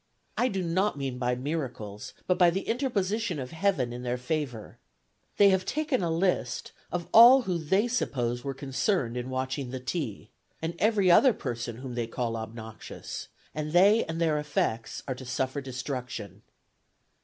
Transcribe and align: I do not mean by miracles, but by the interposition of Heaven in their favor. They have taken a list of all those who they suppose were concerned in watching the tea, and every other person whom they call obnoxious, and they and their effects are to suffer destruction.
I 0.35 0.47
do 0.47 0.63
not 0.63 0.97
mean 0.97 1.19
by 1.19 1.35
miracles, 1.35 2.15
but 2.25 2.39
by 2.39 2.49
the 2.49 2.61
interposition 2.67 3.37
of 3.37 3.51
Heaven 3.51 3.93
in 3.93 4.01
their 4.01 4.17
favor. 4.17 4.79
They 5.37 5.49
have 5.49 5.63
taken 5.63 6.01
a 6.01 6.09
list 6.09 6.71
of 6.91 7.07
all 7.13 7.41
those 7.41 7.45
who 7.45 7.57
they 7.63 7.87
suppose 7.87 8.43
were 8.43 8.55
concerned 8.55 9.15
in 9.15 9.29
watching 9.29 9.69
the 9.69 9.79
tea, 9.79 10.31
and 10.59 10.73
every 10.79 11.11
other 11.11 11.33
person 11.33 11.75
whom 11.75 11.93
they 11.93 12.07
call 12.07 12.35
obnoxious, 12.35 13.27
and 13.53 13.73
they 13.73 14.03
and 14.05 14.19
their 14.19 14.39
effects 14.39 15.03
are 15.07 15.13
to 15.13 15.23
suffer 15.23 15.61
destruction. 15.61 16.41